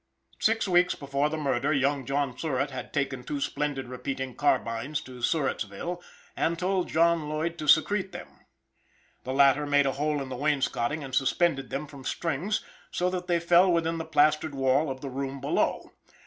[0.39, 5.21] Six weeks before the murder, young John Surratt had taken two splendid repeating carbines to
[5.21, 6.01] Surrattville
[6.35, 8.39] and told John Lloyd to secret them.
[9.25, 13.27] The latter made a hole in the wainscotting and suspended them from strings, so that
[13.27, 15.91] they fell within the plastered wall of the room below.